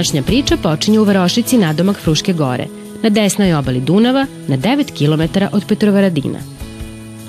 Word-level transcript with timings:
Današnja 0.00 0.22
priča 0.22 0.56
počinje 0.56 1.00
u 1.00 1.04
Varošici 1.04 1.58
nadomak 1.58 1.96
Fruške 1.96 2.32
gore, 2.32 2.66
na 3.02 3.08
desnoj 3.08 3.54
obali 3.54 3.80
Dunava, 3.80 4.26
na 4.48 4.56
9 4.56 4.92
km 4.98 5.44
od 5.52 5.64
Petrovaradina. 5.68 6.38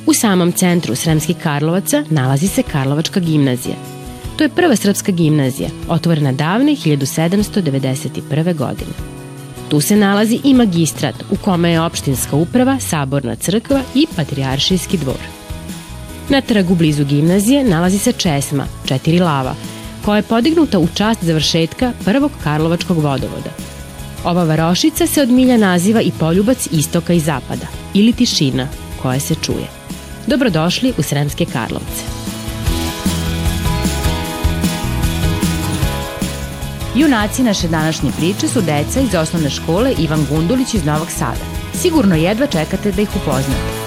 U 0.05 0.13
samom 0.13 0.51
centru 0.51 0.95
Sremskih 0.95 1.35
Karlovaca 1.43 2.03
nalazi 2.09 2.47
se 2.47 2.63
Karlovačka 2.63 3.19
gimnazija. 3.19 3.75
To 4.37 4.43
je 4.43 4.49
prva 4.49 4.75
srpska 4.75 5.11
gimnazija, 5.11 5.69
otvorena 5.89 6.31
davne 6.31 6.71
1791. 6.71 8.55
godine. 8.55 8.91
Tu 9.69 9.81
se 9.81 9.95
nalazi 9.95 10.39
i 10.43 10.53
magistrat, 10.53 11.15
u 11.31 11.35
kome 11.35 11.71
je 11.71 11.81
opštinska 11.81 12.35
uprava, 12.35 12.79
saborna 12.79 13.35
crkva 13.35 13.81
i 13.95 14.07
patrijaršijski 14.15 14.97
dvor. 14.97 15.21
Na 16.29 16.41
trgu 16.41 16.75
blizu 16.75 17.05
gimnazije 17.05 17.63
nalazi 17.63 17.97
se 17.97 18.11
česma, 18.11 18.65
četiri 18.85 19.19
lava, 19.19 19.55
koja 20.05 20.15
je 20.15 20.23
podignuta 20.23 20.79
u 20.79 20.87
čast 20.93 21.23
završetka 21.23 21.91
prvog 22.05 22.31
Karlovačkog 22.43 22.97
vodovoda. 22.97 23.49
Ova 24.23 24.43
varošica 24.43 25.07
se 25.07 25.21
od 25.21 25.29
milja 25.29 25.57
naziva 25.57 26.01
i 26.01 26.11
poljubac 26.19 26.67
istoka 26.71 27.13
i 27.13 27.19
zapada, 27.19 27.65
ili 27.93 28.13
tišina 28.13 28.67
koja 29.01 29.19
se 29.19 29.35
čuje. 29.35 29.67
Dobrodošli 30.27 30.93
u 30.97 31.01
Sremske 31.01 31.45
Karlovce. 31.45 32.03
Junaci 36.95 37.43
naše 37.43 37.67
današnje 37.67 38.11
priče 38.17 38.47
su 38.47 38.61
deca 38.61 38.99
iz 38.99 39.15
osnovne 39.15 39.49
škole 39.49 39.93
Ivan 39.97 40.25
Gundulić 40.29 40.73
iz 40.73 40.85
Novog 40.85 41.11
Sada. 41.11 41.45
Sigurno 41.73 42.15
jedva 42.15 42.47
čekate 42.47 42.91
da 42.91 43.01
ih 43.01 43.09
upoznate. 43.15 43.80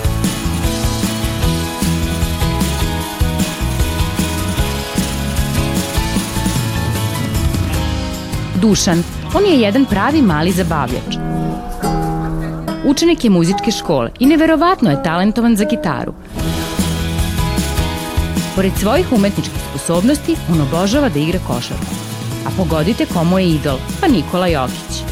Dušan, 8.64 9.02
on 9.34 9.44
je 9.44 9.60
jedan 9.60 9.84
pravi 9.84 10.22
mali 10.22 10.52
zabavljač. 10.52 11.16
Učenik 12.84 13.24
je 13.24 13.30
muzičke 13.30 13.70
škole 13.70 14.10
i 14.20 14.26
neverovatno 14.26 14.90
je 14.90 15.02
talentovan 15.02 15.56
za 15.56 15.64
gitaru. 15.64 16.14
Pored 18.56 18.72
svojih 18.80 19.12
umetničkih 19.12 19.58
sposobnosti, 19.70 20.36
on 20.52 20.60
obožava 20.60 21.08
da 21.08 21.18
igra 21.18 21.38
košarku. 21.46 21.94
A 22.46 22.50
pogodite 22.56 23.06
komu 23.06 23.38
je 23.38 23.48
idol, 23.48 23.78
pa 24.00 24.08
Nikola 24.08 24.46
Jokić. 24.46 25.02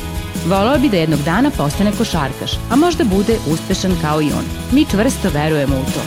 Volao 0.46 0.78
bi 0.78 0.88
da 0.88 0.96
jednog 0.96 1.20
dana 1.22 1.50
postane 1.50 1.92
košarkaš, 1.98 2.52
a 2.70 2.76
možda 2.76 3.04
bude 3.04 3.36
uspešan 3.52 3.96
kao 4.02 4.22
i 4.22 4.32
on. 4.32 4.44
Mi 4.70 4.84
čvrsto 4.84 5.28
verujemo 5.34 5.76
u 5.76 5.84
to. 5.84 6.00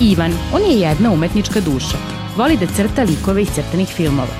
Ivan, 0.00 0.32
on 0.52 0.62
je 0.62 0.80
jedna 0.80 1.12
umetnička 1.12 1.60
duša 1.60 2.21
voli 2.36 2.56
da 2.56 2.66
crta 2.66 3.02
likove 3.02 3.42
iz 3.42 3.48
crtanih 3.54 3.88
filmova. 3.88 4.36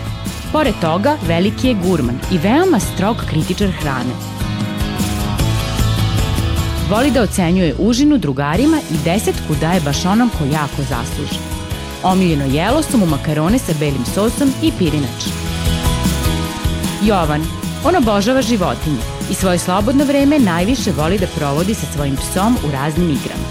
Pored 0.53 0.75
toga, 0.81 1.17
veliki 1.27 1.69
je 1.69 1.75
gurman 1.75 2.19
i 2.33 2.39
veoma 2.39 2.81
strog 2.81 3.17
kritičar 3.31 3.71
hrane. 3.81 4.15
Voli 6.91 7.11
da 7.11 7.23
ocenjuje 7.23 7.75
užinu 7.79 8.19
drugarima 8.19 8.79
i 8.91 9.05
desetku 9.05 9.55
daje 9.61 9.81
baš 9.81 10.05
onom 10.05 10.31
ko 10.39 10.45
jako 10.45 10.83
zasluži. 10.89 11.39
Omiljeno 12.03 12.45
jelo 12.45 12.83
su 12.83 12.99
mu 12.99 13.07
makarone 13.07 13.59
sa 13.59 13.73
belim 13.81 14.05
sosom 14.15 14.53
i 14.63 14.73
pirinač. 14.79 15.27
Jovan, 17.03 17.43
on 17.85 17.97
obožava 17.97 18.43
životinje 18.43 19.03
i 19.31 19.35
svoje 19.35 19.59
slobodno 19.59 20.05
vreme 20.05 20.39
najviše 20.39 20.93
voli 20.93 21.19
da 21.19 21.27
provodi 21.27 21.75
sa 21.75 21.87
svojim 21.95 22.17
psom 22.17 22.57
u 22.69 22.71
raznim 22.73 23.11
igrama. 23.11 23.42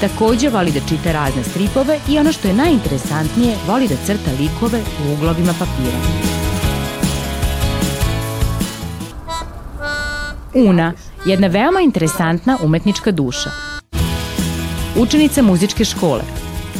Takođe 0.00 0.48
voli 0.48 0.70
da 0.72 0.80
čita 0.88 1.12
razne 1.12 1.44
stripove 1.44 1.98
i 2.08 2.18
ono 2.18 2.32
što 2.32 2.48
je 2.48 2.54
najinteresantnije, 2.54 3.56
voli 3.66 3.88
da 3.88 3.94
crta 4.06 4.30
likove 4.38 4.80
u 4.80 5.12
uglovima 5.12 5.54
papira. 5.58 5.98
Una, 10.54 10.92
jedna 11.26 11.46
veoma 11.46 11.80
interesantna 11.80 12.58
umetnička 12.62 13.10
duša. 13.10 13.50
Učenica 14.96 15.42
muzičke 15.42 15.84
škole. 15.84 16.22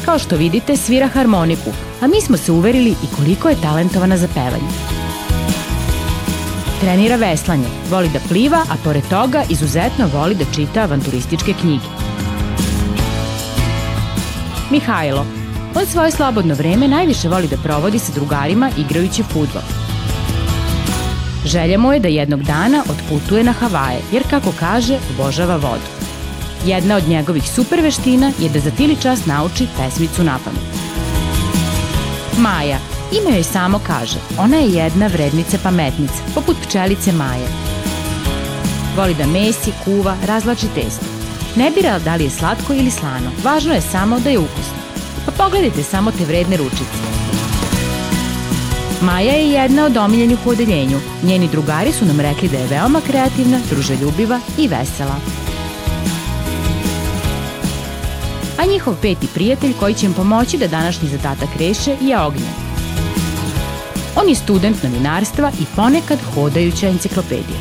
Kao 0.05 0.19
što 0.19 0.35
vidite, 0.35 0.77
svira 0.77 1.07
harmoniku, 1.07 1.69
a 2.01 2.07
mi 2.07 2.21
smo 2.21 2.37
se 2.37 2.51
uverili 2.51 2.89
i 2.89 3.15
koliko 3.15 3.49
je 3.49 3.61
talentovana 3.61 4.17
za 4.17 4.27
pevanje. 4.27 4.71
Trenira 6.81 7.15
veslanje, 7.15 7.67
voli 7.89 8.09
da 8.13 8.19
pliva, 8.29 8.57
a 8.57 8.75
pored 8.83 9.03
toga 9.09 9.43
izuzetno 9.49 10.09
voli 10.13 10.35
da 10.35 10.45
čita 10.55 10.81
avanturističke 10.81 11.53
knjige. 11.61 12.06
Mihajlo. 14.71 15.25
On 15.75 15.85
svoje 15.85 16.11
slobodno 16.11 16.55
vreme 16.55 16.87
najviše 16.87 17.29
voli 17.29 17.47
da 17.47 17.57
provodi 17.57 17.99
sa 17.99 18.11
drugarima 18.15 18.71
igrajući 18.77 19.23
futbol. 19.23 19.61
Želja 21.45 21.77
mu 21.77 21.93
je 21.93 21.99
da 21.99 22.07
jednog 22.07 22.43
dana 22.43 22.83
otputuje 22.89 23.43
na 23.43 23.51
Havaje, 23.51 23.99
jer 24.11 24.23
kako 24.29 24.51
kaže, 24.59 24.97
obožava 25.13 25.55
vodu. 25.55 25.87
Jedna 26.65 26.95
od 26.95 27.07
njegovih 27.07 27.49
super 27.49 27.81
veština 27.81 28.31
je 28.39 28.49
da 28.49 28.59
za 28.59 28.71
tili 28.71 28.95
čas 29.01 29.25
nauči 29.25 29.67
pesmicu 29.77 30.23
na 30.23 30.39
pamet. 30.45 30.77
Maja, 32.37 32.77
ime 33.11 33.35
joj 33.35 33.43
samo 33.43 33.79
kaže, 33.87 34.19
ona 34.39 34.57
je 34.57 34.71
jedna 34.71 35.07
vrednica 35.07 35.57
pametnica, 35.63 36.23
poput 36.35 36.57
pčelice 36.67 37.11
Maje. 37.11 37.47
Voli 38.97 39.13
da 39.13 39.25
mesi, 39.25 39.71
kuva, 39.85 40.15
razlači 40.25 40.67
testo. 40.75 41.16
Ne 41.57 41.71
bira 41.71 41.99
da 41.99 42.15
li 42.15 42.23
je 42.23 42.29
slatko 42.29 42.73
ili 42.73 42.91
slano, 42.91 43.31
važno 43.43 43.73
je 43.73 43.81
samo 43.81 44.19
da 44.19 44.29
je 44.29 44.39
ukusno. 44.39 44.77
Pa 45.25 45.31
pogledajte 45.31 45.83
samo 45.83 46.11
te 46.11 46.25
vredne 46.25 46.57
ručice. 46.57 47.07
Maja 49.01 49.33
je 49.33 49.49
jedna 49.49 49.85
od 49.85 49.97
omiljenih 49.97 50.37
u 50.45 50.49
odeljenju. 50.49 50.99
Njeni 51.23 51.47
drugari 51.47 51.91
su 51.91 52.05
nam 52.05 52.19
rekli 52.19 52.49
da 52.49 52.57
je 52.57 52.67
veoma 52.67 53.01
kreativna, 53.07 53.59
druželjubiva 53.69 54.39
i 54.57 54.67
vesela. 54.67 55.15
A 58.59 58.65
njihov 58.65 58.95
peti 59.01 59.27
prijatelj 59.33 59.73
koji 59.79 59.93
će 59.93 60.05
im 60.05 60.13
pomoći 60.13 60.57
da 60.57 60.67
današnji 60.67 61.09
zadatak 61.09 61.49
reše 61.59 61.95
je 62.01 62.19
Ognjen. 62.19 62.53
On 64.15 64.29
je 64.29 64.35
student 64.35 64.83
novinarstva 64.83 65.51
i 65.61 65.65
ponekad 65.75 66.19
hodajuća 66.33 66.87
enciklopedija. 66.87 67.59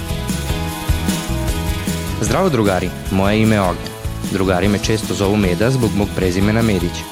Zdravo 2.20 2.48
drugari, 2.48 2.90
moje 3.10 3.42
ime 3.42 3.56
je 3.56 3.60
Ognjen. 3.60 3.85
Drugari 4.32 4.68
me 4.68 4.78
često 4.78 5.14
zovu 5.14 5.36
Meda 5.36 5.70
zbog 5.70 5.90
mog 5.94 6.08
prezimena 6.16 6.62
Medić. 6.62 7.02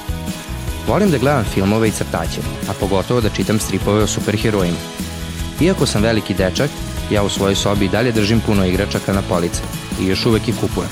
Volim 0.88 1.10
da 1.10 1.18
gledam 1.18 1.44
filmove 1.44 1.88
i 1.88 1.90
crtaće, 1.90 2.40
a 2.68 2.72
pogotovo 2.80 3.20
da 3.20 3.28
čitam 3.28 3.58
stripove 3.58 4.02
o 4.02 4.06
superherojima. 4.06 4.76
Iako 5.60 5.86
sam 5.86 6.02
veliki 6.02 6.34
dečak, 6.34 6.70
ja 7.10 7.22
u 7.22 7.28
svojoj 7.28 7.54
sobi 7.54 7.88
dalje 7.88 8.12
držim 8.12 8.40
puno 8.40 8.66
igračaka 8.66 9.12
na 9.12 9.22
police 9.22 9.62
i 10.00 10.06
još 10.06 10.26
uvek 10.26 10.48
ih 10.48 10.54
kupujem. 10.60 10.90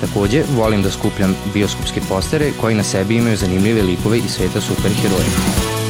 Takođe, 0.00 0.42
volim 0.56 0.82
da 0.82 0.90
skupljam 0.90 1.36
bioskopske 1.54 2.00
postere 2.08 2.52
koji 2.60 2.74
na 2.74 2.82
sebi 2.82 3.16
imaju 3.16 3.36
zanimljive 3.36 3.82
likove 3.82 4.18
iz 4.18 4.30
sveta 4.30 4.60
superheroja. 4.60 5.87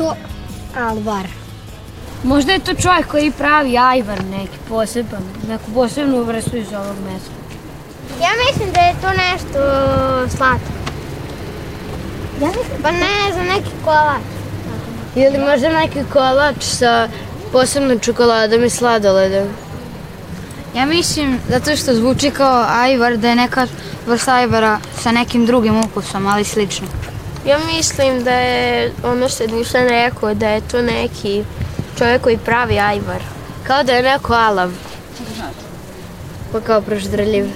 To 0.00 0.14
Alvar. 0.76 1.26
Možda 2.24 2.52
je 2.52 2.58
to 2.58 2.74
čovjek 2.74 3.06
koji 3.06 3.30
pravi 3.30 3.78
ajvar 3.78 4.24
neki 4.24 4.58
poseban, 4.68 5.22
neku 5.48 5.70
posebnu 5.74 6.22
vrstu 6.22 6.56
iz 6.56 6.72
ovog 6.72 6.96
mesta. 7.12 7.30
Ja 8.20 8.28
mislim 8.46 8.72
da 8.72 8.80
je 8.80 8.94
to 9.02 9.08
nešto 9.08 9.58
slatko. 10.36 10.72
Ja 12.40 12.46
mislim... 12.46 12.82
Pa 12.82 12.90
ne 12.90 13.32
znam, 13.32 13.46
neki 13.46 13.70
kolač. 13.84 14.22
Ili 15.16 15.38
možda 15.38 15.68
neki 15.68 15.98
kolač 16.12 16.62
sa 16.62 17.08
posebnom 17.52 17.98
čokoladom 17.98 18.64
i 18.64 18.70
sladoledom. 18.70 19.48
Ja 20.76 20.86
mislim, 20.86 21.40
zato 21.48 21.76
što 21.76 21.94
zvuči 21.94 22.30
kao 22.30 22.64
ajvar, 22.68 23.16
da 23.16 23.28
je 23.28 23.36
neka 23.36 23.66
vrsta 24.06 24.34
ajvara 24.34 24.78
sa 25.02 25.12
nekim 25.12 25.46
drugim 25.46 25.80
ukusom, 25.84 26.26
ali 26.26 26.44
slično. 26.44 26.86
Ja 27.46 27.58
mislim 27.58 28.24
da 28.24 28.30
je 28.30 28.92
ono 29.04 29.28
što 29.28 29.42
je 29.42 29.46
Dušan 29.46 29.88
rekao, 29.88 30.34
da 30.34 30.48
je 30.48 30.60
to 30.60 30.82
neki 30.82 31.44
čovjek 31.98 32.22
koji 32.22 32.38
pravi 32.38 32.78
ajvar. 32.78 33.22
Kao 33.66 33.82
da 33.82 33.92
je 33.92 34.02
neko 34.02 34.34
alav. 34.34 34.70
Pa 36.52 36.60
kao 36.60 36.80
proždrljiv. 36.80 37.46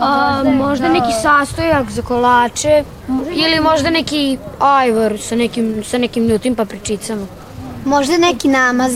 A, 0.00 0.42
možda 0.44 0.88
neki 0.88 1.12
sastojak 1.22 1.90
za 1.90 2.02
kolače 2.02 2.84
ili 3.32 3.60
možda 3.60 3.90
neki 3.90 4.38
ajvar 4.58 5.18
sa 5.20 5.36
nekim, 5.36 5.84
sa 5.84 5.98
nekim 5.98 6.26
ljutim 6.26 6.54
papričicama. 6.54 7.26
Možda 7.84 8.16
neki 8.18 8.48
namaz. 8.48 8.92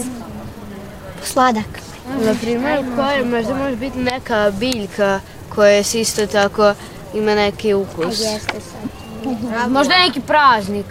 Sladak. 1.24 1.80
Na 2.24 2.34
primjer, 2.40 2.84
koje 2.96 3.24
možda 3.24 3.54
može 3.54 3.76
biti 3.76 3.98
neka 3.98 4.52
biljka 4.58 5.20
koja 5.54 5.82
se 5.82 6.00
isto 6.00 6.26
tako 6.26 6.74
ima 7.14 7.34
neki 7.34 7.74
ukus. 7.74 8.20
Jeste 8.20 8.60
sad. 8.60 8.97
Možda 9.68 9.94
neki 9.98 10.20
praznik. 10.20 10.86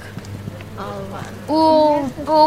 U, 1.48 1.96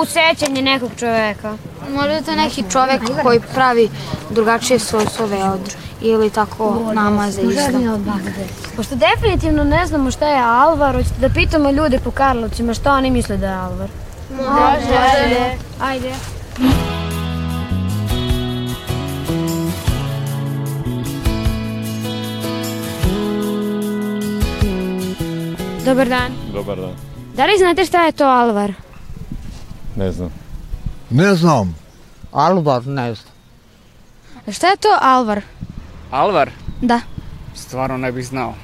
u 0.00 0.04
sećanje 0.04 0.62
nekog 0.62 0.90
čoveka. 0.98 1.52
Možda 1.90 2.12
je 2.12 2.22
to 2.22 2.34
neki 2.34 2.64
čovek 2.72 3.02
koji 3.22 3.40
pravi 3.54 3.88
drugačije 4.30 4.78
svojstvove 4.78 5.44
od 5.44 5.74
ili 6.00 6.30
tako 6.30 6.92
namaze 6.94 7.42
isto. 7.42 7.98
Pošto 8.76 8.94
definitivno 8.96 9.64
ne 9.64 9.86
znamo 9.86 10.10
šta 10.10 10.28
je 10.28 10.42
alvar, 10.42 10.94
hoćete 10.96 11.20
da 11.20 11.28
pitamo 11.28 11.70
ljude 11.70 11.98
po 12.04 12.10
Karlovcima 12.10 12.74
šta 12.74 12.92
oni 12.92 13.10
misle 13.10 13.36
da 13.36 13.46
je 13.46 13.54
alvar. 13.54 13.88
Može. 14.30 15.56
Ajde. 15.80 16.14
Dobar 25.90 26.08
dan. 26.08 26.32
Dobar 26.52 26.76
dan. 26.80 26.94
Da 27.36 27.46
li 27.46 27.58
znate 27.58 27.84
šta 27.84 28.04
je 28.06 28.12
to 28.12 28.24
alvar? 28.24 28.72
Ne 29.96 30.12
znam. 30.12 30.30
Ne 31.10 31.34
znam. 31.34 31.74
Alvar, 32.32 32.86
ne 32.86 33.14
znam. 33.14 33.32
Šta 34.52 34.68
je 34.68 34.76
to 34.76 34.88
alvar? 35.00 35.40
Alvar? 36.10 36.50
Da. 36.82 37.00
Stvarno 37.54 37.96
ne 37.96 38.12
bih 38.12 38.26
znao. 38.26 38.54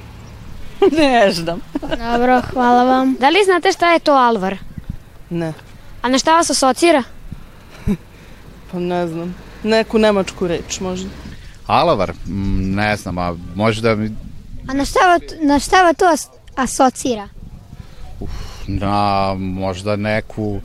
ne 0.99 1.31
znam. 1.31 1.59
Dobro, 1.81 2.41
hvala 2.53 2.83
vam. 2.83 3.15
Da 3.19 3.29
li 3.29 3.39
znate 3.45 3.71
šta 3.71 3.91
je 3.93 3.99
to 3.99 4.11
alvar? 4.11 4.57
Ne, 5.29 5.53
A 6.01 6.09
na 6.09 6.17
šta 6.17 6.35
vas 6.35 6.49
asocira? 6.49 7.03
pa 8.71 8.79
ne 8.79 9.07
znam. 9.07 9.35
Neku 9.63 9.97
nemačku 9.97 10.47
reč 10.47 10.79
možda. 10.79 11.09
Alavar? 11.65 12.13
Mm, 12.27 12.75
Ne 12.75 12.97
znam, 12.97 13.17
a 13.17 13.35
možda 13.55 13.95
mi 13.95 14.15
A 14.67 14.73
na 14.73 14.85
šta, 14.85 14.99
na 15.41 15.59
šta 15.59 15.83
va 15.83 15.93
to 15.93 16.05
as- 16.57 16.63
asocira? 16.63 17.27
na 18.67 19.33
možda 19.37 19.95
neku 19.95 20.61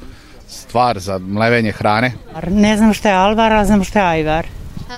stvar 0.49 0.99
za 0.99 1.19
mlevenje 1.19 1.73
hrane. 1.73 2.13
Ne 2.49 2.77
znam 2.77 2.95
šta 2.95 3.09
je 3.09 3.15
Alvar, 3.15 3.53
a 3.53 3.65
znam 3.65 3.85
šta 3.85 4.01
je 4.01 4.07
Ajvar. 4.07 4.47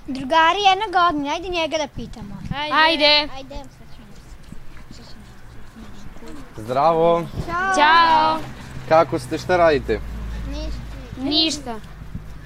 Drugari 0.07 0.59
jedna 0.69 1.01
godina, 1.01 1.35
ajde 1.35 1.49
njega 1.49 1.77
da 1.79 1.89
pitamo. 1.97 2.37
Ajde. 2.57 3.05
Ajde. 3.37 3.63
Zdravo, 6.57 7.23
Ćao. 7.77 8.39
kako 8.89 9.19
ste, 9.19 9.39
šta 9.39 9.57
radite? 9.57 10.01
Ništa. 11.23 11.75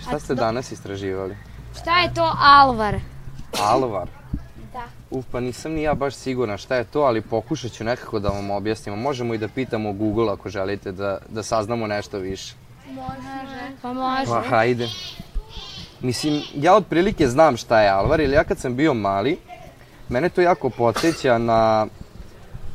Šta 0.02 0.18
ste 0.18 0.34
danas 0.34 0.72
istraživali? 0.72 1.36
Šta 1.80 1.98
je 1.98 2.14
to 2.14 2.32
alvar? 2.38 3.00
Alvar? 3.60 4.08
Uf, 5.10 5.24
pa 5.32 5.40
nisam 5.40 5.72
ni 5.72 5.82
ja 5.82 5.94
baš 5.94 6.14
sigurna 6.14 6.56
šta 6.56 6.76
je 6.76 6.84
to, 6.84 7.00
ali 7.00 7.20
pokušat 7.20 7.72
ću 7.72 7.84
nekako 7.84 8.18
da 8.18 8.28
vam 8.28 8.50
objasnimo. 8.50 8.96
Možemo 8.96 9.34
i 9.34 9.38
da 9.38 9.48
pitamo 9.48 9.92
Google 9.92 10.32
ako 10.32 10.48
želite 10.48 10.92
da, 10.92 11.18
da 11.28 11.42
saznamo 11.42 11.86
nešto 11.86 12.18
više. 12.18 12.54
Pa 13.82 13.92
može. 13.92 14.26
Pa 14.26 14.42
hajde. 14.48 14.88
Mislim, 16.00 16.42
ja 16.54 16.74
otprilike 16.74 17.28
znam 17.28 17.56
šta 17.56 17.80
je 17.80 17.90
alvar, 17.90 18.20
jer 18.20 18.30
ja 18.30 18.44
kad 18.44 18.58
sam 18.58 18.76
bio 18.76 18.94
mali, 18.94 19.36
mene 20.08 20.28
to 20.28 20.40
jako 20.40 20.70
podsjeća 20.70 21.38
na 21.38 21.86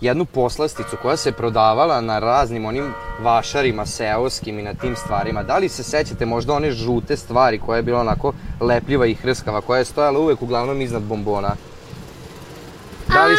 jednu 0.02 0.26
poslasticu 0.26 0.98
koja 1.02 1.18
se 1.18 1.32
prodavala 1.32 2.02
na 2.02 2.20
raznim 2.20 2.66
onim 2.66 2.94
vašarima 3.22 3.86
seoskim 3.86 4.60
i 4.60 4.64
na 4.64 4.74
tim 4.74 4.96
stvarima. 4.96 5.44
Da 5.44 5.58
li 5.58 5.70
se 5.70 5.84
sećate 5.84 6.26
možda 6.26 6.54
one 6.54 6.72
žute 6.72 7.18
stvari 7.18 7.60
koja 7.60 7.78
je 7.78 7.84
bila 7.84 8.00
onako 8.00 8.34
lepljiva 8.62 9.06
i 9.06 9.14
hrskava, 9.14 9.62
koja 9.62 9.80
je 9.80 9.86
stojala 9.86 10.20
uvek 10.20 10.42
uglavnom 10.42 10.82
iznad 10.82 11.04
bombona? 11.04 11.56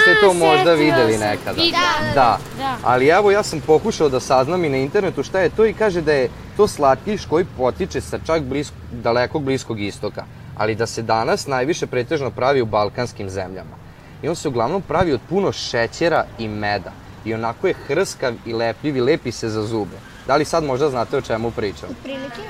Da 0.06 0.14
ste 0.14 0.20
to 0.20 0.32
možda 0.34 0.72
videli 0.72 1.18
nekada? 1.18 1.62
Da. 2.14 2.38
Da. 2.58 2.76
Ali 2.82 3.08
evo 3.08 3.30
ja 3.30 3.42
sam 3.42 3.60
pokušao 3.60 4.08
da 4.08 4.20
saznam 4.20 4.64
i 4.64 4.68
na 4.68 4.76
internetu 4.76 5.22
šta 5.22 5.40
je 5.40 5.50
to 5.50 5.66
i 5.66 5.72
kaže 5.72 6.00
da 6.00 6.12
je 6.12 6.28
to 6.56 6.68
slatkiš 6.68 7.26
koji 7.26 7.44
potiče 7.56 8.00
sa 8.00 8.18
čak 8.26 8.42
blisko, 8.42 8.76
dalekog 8.92 9.42
bliskog 9.42 9.80
istoka. 9.80 10.24
Ali 10.56 10.74
da 10.74 10.86
se 10.86 11.02
danas 11.02 11.46
najviše 11.46 11.86
pretežno 11.86 12.30
pravi 12.30 12.62
u 12.62 12.66
balkanskim 12.66 13.30
zemljama. 13.30 13.76
I 14.22 14.28
on 14.28 14.36
se 14.36 14.48
uglavnom 14.48 14.82
pravi 14.82 15.12
od 15.12 15.20
puno 15.28 15.52
šećera 15.52 16.24
i 16.38 16.48
meda. 16.48 16.92
I 17.24 17.34
onako 17.34 17.66
je 17.66 17.74
hrskav 17.86 18.34
i 18.46 18.52
lepljiv 18.52 18.96
i 18.96 19.00
lepi 19.00 19.32
se 19.32 19.48
za 19.48 19.62
zube. 19.62 19.96
Da 20.26 20.36
li 20.36 20.44
sad 20.44 20.64
možda 20.64 20.90
znate 20.90 21.16
o 21.16 21.20
čemu 21.20 21.50
pričam? 21.50 21.88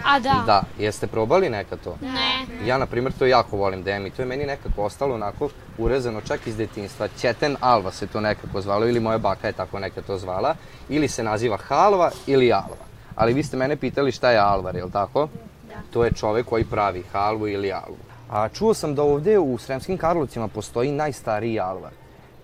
A 0.04 0.20
da. 0.20 0.42
Da. 0.46 0.62
Jeste 0.78 1.06
probali 1.06 1.50
nekad 1.50 1.78
to? 1.84 1.96
Ne. 2.02 2.66
Ja, 2.66 2.78
na 2.78 2.86
primjer, 2.86 3.12
to 3.18 3.26
jako 3.26 3.56
volim 3.56 3.82
da 3.82 3.90
jem 3.90 4.06
i 4.06 4.10
to 4.10 4.22
je 4.22 4.26
meni 4.26 4.44
nekako 4.44 4.82
ostalo 4.82 5.14
onako 5.14 5.48
urezano 5.78 6.20
čak 6.20 6.46
iz 6.46 6.56
detinstva. 6.56 7.08
Ćeten 7.08 7.56
alva 7.60 7.92
se 7.92 8.06
to 8.06 8.20
nekako 8.20 8.60
zvalo 8.60 8.88
ili 8.88 9.00
moja 9.00 9.18
baka 9.18 9.46
je 9.46 9.52
tako 9.52 9.78
neka 9.78 10.02
to 10.02 10.18
zvala. 10.18 10.54
Ili 10.88 11.08
se 11.08 11.22
naziva 11.22 11.56
halva 11.56 12.10
ili 12.26 12.52
alva. 12.52 12.84
Ali 13.14 13.34
vi 13.34 13.42
ste 13.42 13.56
mene 13.56 13.76
pitali 13.76 14.12
šta 14.12 14.30
je 14.30 14.38
alvar, 14.38 14.76
jel 14.76 14.90
tako? 14.90 15.28
Da. 15.68 15.74
To 15.92 16.04
je 16.04 16.12
čovek 16.12 16.46
koji 16.46 16.64
pravi 16.64 17.02
halvu 17.12 17.48
ili 17.48 17.72
alvu. 17.72 17.96
A 18.30 18.48
čuo 18.48 18.74
sam 18.74 18.94
da 18.94 19.02
ovde 19.02 19.38
u 19.38 19.58
Sremskim 19.58 19.98
Karlovcima 19.98 20.48
postoji 20.48 20.92
najstariji 20.92 21.60
alvar. 21.60 21.92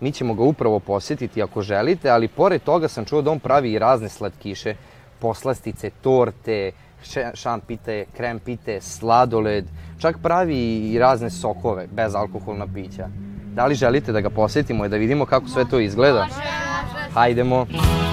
Mi 0.01 0.13
ćemo 0.13 0.35
ga 0.35 0.43
upravo 0.43 0.79
posjetiti 0.79 1.43
ako 1.43 1.63
želite, 1.63 2.11
ali 2.11 2.29
pored 2.29 2.63
toga 2.63 2.89
sam 2.89 3.05
čuo 3.05 3.23
da 3.23 3.31
on 3.31 3.39
pravi 3.39 3.73
i 3.73 3.79
razne 3.79 4.09
slatkiše, 4.09 4.75
poslastice, 5.21 5.91
torte, 6.03 6.73
šampite, 7.35 8.05
krempite, 8.17 8.81
sladoled, 8.81 9.65
čak 9.99 10.19
pravi 10.23 10.91
i 10.93 10.99
razne 10.99 11.31
sokove, 11.31 11.87
bezalkoholna 11.93 12.67
pića. 12.75 13.09
Da 13.55 13.67
li 13.67 13.75
želite 13.75 14.13
da 14.13 14.21
ga 14.21 14.31
posjetimo 14.31 14.85
i 14.85 14.89
da 14.89 14.97
vidimo 14.97 15.27
kako 15.27 15.49
sve 15.49 15.65
to 15.69 15.81
izgleda? 15.81 16.27
Hajdemo. 17.15 17.67
Dobar 17.67 18.10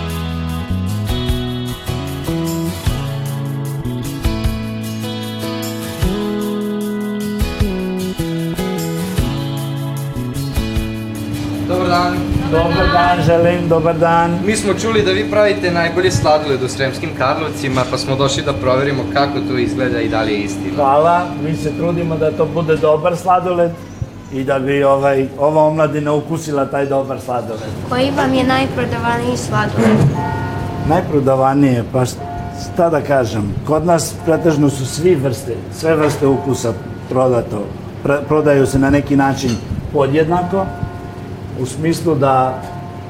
želim, 13.28 13.70
dobar 13.70 13.98
dan. 13.98 14.40
Mi 14.46 14.56
smo 14.56 14.74
čuli 14.74 15.02
da 15.02 15.12
vi 15.12 15.32
pravite 15.32 15.72
najbolji 15.72 16.12
sladoled 16.12 16.64
u 16.64 16.68
Sremskim 16.68 17.10
Karlovcima, 17.18 17.82
pa 17.92 17.98
smo 17.98 18.16
došli 18.16 18.44
da 18.44 18.54
proverimo 18.54 19.04
kako 19.14 19.40
to 19.48 19.58
izgleda 19.58 20.02
i 20.02 20.10
da 20.10 20.22
li 20.22 20.34
je 20.34 20.40
istina. 20.40 20.76
Hvala, 20.76 21.26
mi 21.44 21.56
se 21.56 21.72
trudimo 21.78 22.18
da 22.18 22.32
to 22.32 22.46
bude 22.46 22.76
dobar 22.76 23.18
sladoled 23.18 23.72
i 24.34 24.44
da 24.44 24.60
bi 24.60 24.84
ovaj, 24.84 25.28
ova 25.40 25.64
omladina 25.64 26.14
ukusila 26.14 26.66
taj 26.66 26.86
dobar 26.86 27.20
sladoled. 27.26 27.72
Koji 27.90 28.12
vam 28.18 28.34
je 28.34 28.44
najprodavaniji 28.44 29.38
sladoled? 29.38 29.98
Najprodavanije, 30.90 31.84
pa 31.94 32.06
šta 32.06 32.90
da 32.90 33.02
kažem, 33.02 33.54
kod 33.68 33.86
nas 33.86 34.14
pretežno 34.26 34.70
su 34.70 34.86
svi 34.86 35.16
vrste, 35.16 35.56
sve 35.74 35.96
vrste 35.96 36.28
ukusa 36.28 36.74
prodato, 37.10 37.66
Pre- 38.04 38.22
prodaju 38.28 38.66
se 38.66 38.80
na 38.80 38.90
neki 38.90 39.16
način 39.16 39.52
podjednako, 39.94 40.66
u 41.60 41.66
smislu 41.66 42.16
da 42.16 42.62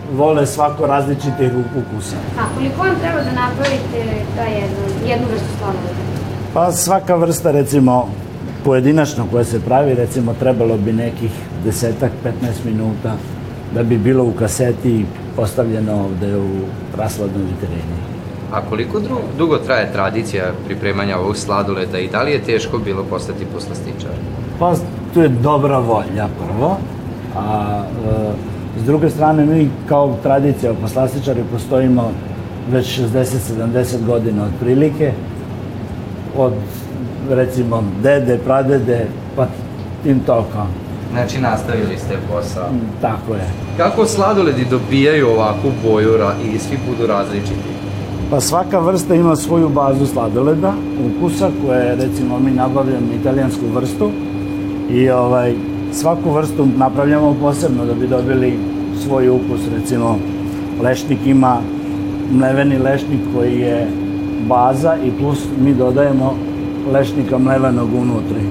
vole 0.09 0.45
svako 0.47 0.85
različitih 0.85 1.51
u- 1.53 1.79
ukusa. 1.79 2.15
A 2.37 2.43
koliko 2.55 2.77
vam 2.79 2.95
treba 2.95 3.19
da 3.19 3.31
napravite 3.33 3.99
ta 4.35 4.43
jednu, 4.43 4.77
jednu 5.05 5.27
vrstu 5.27 5.47
sladoleda? 5.57 6.01
Pa 6.53 6.71
svaka 6.73 7.15
vrsta 7.15 7.51
recimo 7.51 8.07
pojedinačno 8.63 9.25
koja 9.31 9.43
se 9.43 9.59
pravi 9.59 9.93
recimo 9.93 10.33
trebalo 10.33 10.77
bi 10.77 10.93
nekih 10.93 11.31
desetak, 11.63 12.11
15 12.23 12.31
minuta 12.65 13.15
da 13.73 13.83
bi 13.83 13.97
bilo 13.97 14.23
u 14.23 14.31
kaseti 14.31 15.05
postavljeno 15.35 15.93
ovde 15.95 16.37
u 16.37 16.49
rasladnoj 16.97 17.43
vitrini. 17.43 17.97
A 18.53 18.61
koliko 18.61 18.99
dru, 18.99 19.15
dugo 19.37 19.57
traje 19.57 19.93
tradicija 19.93 20.43
pripremanja 20.65 21.17
ovog 21.17 21.37
sladoleda 21.37 21.99
i 21.99 22.07
da 22.07 22.21
li 22.21 22.31
je 22.31 22.41
teško 22.41 22.77
bilo 22.77 23.03
postati 23.03 23.45
poslastičar? 23.45 24.11
Pa 24.59 24.73
tu 25.13 25.21
je 25.21 25.29
dobra 25.29 25.79
volja 25.79 26.27
prvo, 26.39 26.77
a 27.37 27.81
e, 28.05 28.31
s 28.79 28.85
druge 28.85 29.09
strane 29.09 29.45
mi 29.45 29.69
kao 29.89 30.17
tradicija 30.23 30.73
poslastičari 30.81 31.43
postojimo 31.51 32.11
već 32.71 32.99
60-70 32.99 34.05
godina 34.05 34.43
otprilike, 34.43 35.11
od 36.37 36.53
recimo 37.29 37.83
dede, 38.03 38.37
pradede, 38.37 39.05
pa 39.35 39.47
tim 40.03 40.19
tokom. 40.19 40.67
Znači 41.11 41.41
nastavili 41.41 41.97
ste 41.97 42.15
posao. 42.31 42.69
Tako 43.01 43.33
je. 43.33 43.49
Kako 43.77 44.05
sladoledi 44.05 44.65
dobijaju 44.69 45.29
ovakvu 45.29 45.71
boju 45.83 46.19
i 46.43 46.59
svi 46.59 46.77
budu 46.89 47.07
različiti? 47.07 47.77
Pa 48.29 48.39
svaka 48.39 48.79
vrsta 48.79 49.15
ima 49.15 49.35
svoju 49.35 49.69
bazu 49.69 50.05
sladoleda, 50.05 50.73
ukusa, 51.05 51.49
koje 51.65 51.95
recimo 51.95 52.39
mi 52.39 52.51
nabavljamo 52.51 53.13
italijansku 53.21 53.65
vrstu 53.73 54.11
i 54.89 55.09
ovaj, 55.09 55.55
svaku 55.91 56.31
vrstu 56.31 56.67
napravljamo 56.77 57.35
posebno 57.41 57.85
da 57.85 57.93
bi 57.93 58.07
dobili 58.07 58.53
svoj 59.03 59.29
ukus. 59.29 59.61
Recimo, 59.75 60.19
lešnik 60.83 61.19
ima 61.25 61.57
mleveni 62.31 62.77
lešnik 62.77 63.19
koji 63.35 63.59
je 63.59 63.87
baza 64.47 64.95
i 65.05 65.11
plus 65.11 65.39
mi 65.63 65.73
dodajemo 65.73 66.35
lešnika 66.93 67.37
mlevenog 67.37 67.93
unutri 67.93 68.41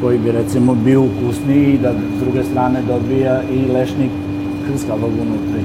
koji 0.00 0.18
bi 0.18 0.32
recimo 0.32 0.74
bio 0.74 1.02
ukusniji 1.02 1.72
i 1.72 1.78
da 1.78 1.92
s 2.16 2.20
druge 2.20 2.44
strane 2.44 2.82
dobija 2.88 3.42
i 3.42 3.72
lešnik 3.72 4.10
krskavog 4.66 5.12
unutri. 5.12 5.62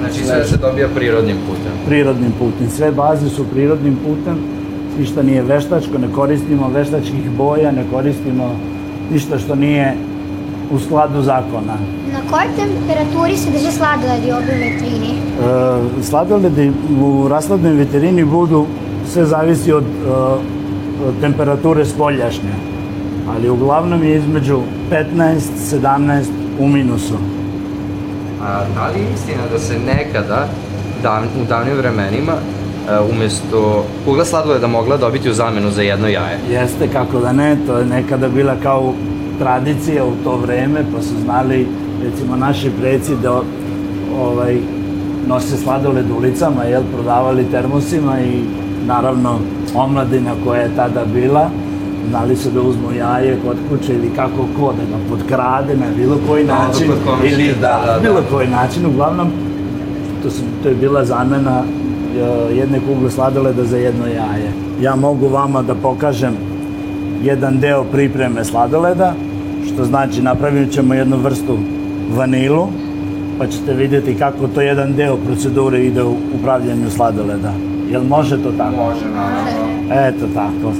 Znači 0.00 0.24
sve 0.24 0.44
se 0.44 0.56
dobija 0.56 0.88
prirodnim 0.94 1.36
putem. 1.48 1.72
Prirodnim 1.86 2.32
putem. 2.38 2.70
Sve 2.70 2.92
baze 2.92 3.28
su 3.28 3.44
prirodnim 3.44 3.96
putem, 3.96 4.36
ništa 4.98 5.22
nije 5.22 5.42
veštačko, 5.42 5.98
ne 5.98 6.08
koristimo 6.14 6.68
veštačkih 6.68 7.30
boja, 7.36 7.72
ne 7.72 7.84
koristimo 7.92 8.56
ništa 9.12 9.38
što 9.38 9.54
nije 9.54 9.94
u 10.70 10.78
skladu 10.78 11.22
zakona. 11.22 11.76
Na 12.12 12.20
kojoj 12.30 12.48
temperaturi 12.56 13.36
se 13.36 13.50
drže 13.50 13.72
sladoledi 13.72 14.32
u 14.32 14.36
vitrini? 14.36 15.10
E, 15.10 16.02
sladoledi 16.02 16.72
u 17.00 17.28
rasladnoj 17.28 17.72
veterini 17.72 18.24
budu, 18.24 18.66
sve 19.12 19.24
zavisi 19.24 19.72
od 19.72 19.84
e, 19.84 20.58
od 21.06 21.20
temperature 21.20 21.84
spoljašnje, 21.84 22.52
ali 23.34 23.50
uglavnom 23.50 24.02
je 24.02 24.16
između 24.16 24.60
15-17 24.90 26.24
u 26.58 26.68
minusu. 26.68 27.14
A 28.42 28.64
da 28.74 28.88
li 28.88 29.00
je 29.00 29.06
istina 29.14 29.42
da 29.52 29.58
se 29.58 29.78
nekada, 29.78 30.48
dav, 31.02 31.22
u 31.42 31.44
davnim 31.48 31.76
vremenima, 31.76 32.32
e, 32.32 33.00
umesto 33.12 33.84
kugla 34.04 34.24
sladoleda 34.24 34.66
mogla 34.66 34.96
dobiti 34.96 35.30
u 35.30 35.34
zamenu 35.34 35.70
za 35.70 35.82
jedno 35.82 36.08
jaje? 36.08 36.38
Jeste, 36.50 36.88
kako 36.92 37.20
da 37.20 37.32
ne, 37.32 37.56
to 37.66 37.78
je 37.78 37.84
nekada 37.84 38.28
bila 38.28 38.56
kao 38.62 38.94
tradicija 39.38 40.04
u 40.04 40.12
to 40.24 40.36
vreme, 40.36 40.84
pa 40.94 41.02
su 41.02 41.14
znali, 41.24 41.66
recimo, 42.04 42.36
naši 42.36 42.70
preci 42.80 43.12
da 43.22 43.42
ovaj, 44.20 44.58
nose 45.26 45.56
sladoled 45.56 46.10
ulicama, 46.10 46.64
jel, 46.64 46.82
prodavali 46.94 47.50
termosima 47.50 48.20
i 48.20 48.42
naravno 48.86 49.38
omladina 49.74 50.32
koja 50.44 50.60
je 50.60 50.76
tada 50.76 51.04
bila, 51.14 51.50
znali 52.08 52.36
su 52.36 52.50
da 52.50 52.60
uzmu 52.60 52.92
jaje 52.98 53.38
kod 53.46 53.56
kuće 53.68 53.94
ili 53.94 54.10
kako 54.16 54.46
ko, 54.60 54.72
da 54.72 54.82
ga 54.82 55.04
potkrade 55.10 55.76
na 55.76 55.86
bilo 55.96 56.16
koji 56.28 56.44
način, 56.44 56.90
ili 57.24 57.54
da, 57.60 57.60
da, 57.60 57.86
da, 57.86 57.92
da. 57.92 58.00
bilo 58.00 58.22
koji 58.30 58.48
način, 58.48 58.86
uglavnom, 58.86 59.28
to, 60.22 60.30
su, 60.30 60.42
to 60.62 60.68
je 60.68 60.74
bila 60.74 61.04
zamena 61.04 61.62
e, 61.62 62.20
jedne 62.54 62.80
kugle 62.80 63.10
sladoleda 63.10 63.64
za 63.64 63.76
jedno 63.76 64.06
jaje. 64.06 64.52
Ja 64.80 64.96
mogu 64.96 65.28
vama 65.28 65.62
da 65.62 65.74
pokažem 65.74 66.36
jedan 67.22 67.60
deo 67.60 67.84
pripreme 67.84 68.44
sladoleda, 68.44 69.14
što 69.74 69.84
znači 69.84 70.22
napravit 70.22 70.72
ćemo 70.72 70.94
jednu 70.94 71.16
vrstu 71.16 71.58
vanilu, 72.16 72.68
pa 73.38 73.46
ćete 73.46 73.74
vidjeti 73.74 74.14
kako 74.14 74.48
to 74.48 74.60
jedan 74.60 74.94
deo 74.94 75.16
procedure 75.16 75.84
ide 75.84 76.02
u 76.02 76.14
upravljanju 76.40 76.90
sladoleda. 76.90 77.52
Jel 77.90 78.02
može 78.02 78.42
to 78.42 78.52
tako? 78.58 78.76
Može, 78.76 79.04
naravno. 79.14 80.08
Eto 80.08 80.26
tako. 80.34 80.72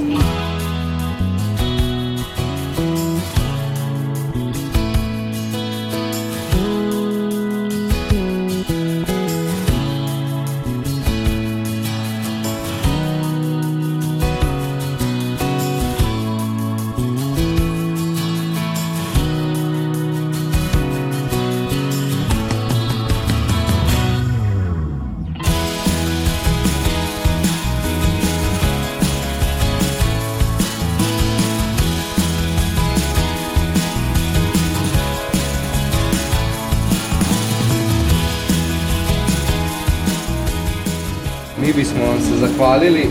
Mi 41.69 41.73
bismo 41.73 42.05
vam 42.05 42.19
se 42.19 42.47
zahvalili 42.47 43.09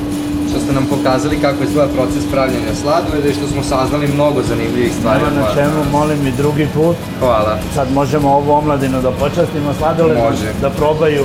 što 0.51 0.61
ste 0.61 0.73
nam 0.73 0.87
pokazali 0.91 1.41
kako 1.41 1.65
izgleda 1.65 1.93
proces 1.93 2.31
pravljenja 2.33 2.75
sladoleda 2.83 3.29
i 3.29 3.33
što 3.33 3.47
smo 3.47 3.63
saznali 3.63 4.07
mnogo 4.15 4.43
zanimljivih 4.43 4.93
stvari. 4.99 5.23
Nema 5.25 5.41
na 5.41 5.55
čemu, 5.55 5.85
molim 5.93 6.27
i 6.27 6.33
drugi 6.33 6.67
put. 6.75 6.97
Hvala. 7.21 7.59
Sad 7.75 7.93
možemo 7.93 8.29
ovu 8.29 8.53
omladinu 8.53 9.03
da 9.03 9.11
počastimo 9.11 9.75
sladoled, 9.79 10.19
Može. 10.19 10.53
da 10.61 10.71
probaju 10.71 11.25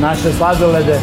naše 0.00 0.32
sladolede. 0.38 1.00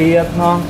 Prijatno. 0.00 0.60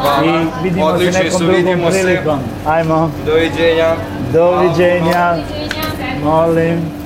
Hvala. 0.00 0.24
I 0.24 0.64
vidimo 0.64 0.86
Odlični 0.86 1.12
se 1.12 1.24
nekom 1.24 1.38
su, 1.38 1.46
drugom 1.46 1.92
se. 1.92 2.02
prilikom. 2.02 2.38
Ajmo. 2.66 3.10
Doviđenja. 3.26 3.94
Doviđenja. 4.32 5.36
Molim. 6.24 6.97